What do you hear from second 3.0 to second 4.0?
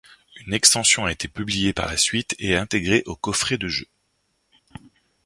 au coffret de jeu.